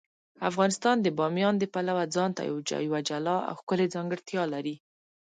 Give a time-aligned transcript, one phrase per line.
[0.49, 2.41] افغانستان د بامیان د پلوه ځانته
[2.87, 4.75] یوه جلا او ښکلې ځانګړتیا لري.